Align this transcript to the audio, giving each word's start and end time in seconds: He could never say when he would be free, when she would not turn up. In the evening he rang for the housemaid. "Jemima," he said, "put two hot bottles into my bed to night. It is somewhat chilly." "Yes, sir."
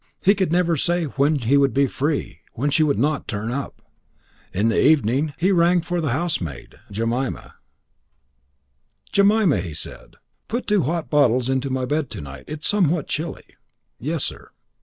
He 0.23 0.33
could 0.33 0.51
never 0.51 0.75
say 0.77 1.03
when 1.03 1.35
he 1.37 1.57
would 1.57 1.75
be 1.75 1.85
free, 1.85 2.39
when 2.53 2.71
she 2.71 2.81
would 2.81 2.97
not 2.97 3.27
turn 3.27 3.51
up. 3.51 3.83
In 4.51 4.69
the 4.69 4.83
evening 4.83 5.35
he 5.37 5.51
rang 5.51 5.81
for 5.81 6.01
the 6.01 6.09
housemaid. 6.09 6.73
"Jemima," 6.89 7.51
he 9.13 9.75
said, 9.75 10.15
"put 10.47 10.65
two 10.65 10.81
hot 10.85 11.11
bottles 11.11 11.49
into 11.49 11.69
my 11.69 11.85
bed 11.85 12.09
to 12.09 12.21
night. 12.21 12.45
It 12.47 12.61
is 12.61 12.65
somewhat 12.67 13.07
chilly." 13.09 13.45
"Yes, 13.99 14.23
sir." 14.23 14.49